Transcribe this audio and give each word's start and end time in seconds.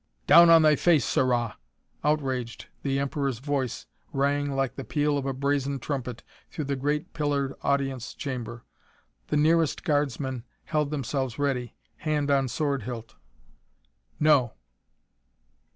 "Down 0.25 0.49
on 0.49 0.63
thy 0.63 0.75
face, 0.77 1.05
sirrah!" 1.05 1.57
Outraged, 2.03 2.65
the 2.81 2.97
Emperor's 2.97 3.37
voice 3.37 3.85
rang 4.13 4.49
like 4.49 4.75
the 4.75 4.83
peal 4.83 5.15
of 5.15 5.27
a 5.27 5.31
brazen 5.33 5.77
trumpet 5.77 6.23
through 6.49 6.65
the 6.65 6.75
great 6.75 7.13
pillared 7.13 7.53
audience 7.61 8.15
chamber. 8.15 8.65
The 9.27 9.37
nearest 9.37 9.83
guardsmen 9.83 10.43
held 10.63 10.89
themselves 10.89 11.37
ready, 11.37 11.75
hand 11.97 12.31
on 12.31 12.47
sword 12.47 12.81
hilt. 12.81 13.13
"No." 14.19 14.53